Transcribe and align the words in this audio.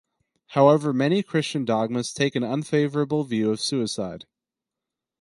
However, 0.57 0.93
many 0.93 1.21
Christian 1.21 1.63
dogmas 1.63 2.11
take 2.11 2.33
an 2.35 2.43
unfavorable 2.43 3.23
view 3.23 3.51
of 3.51 3.61
suicide. 3.61 4.25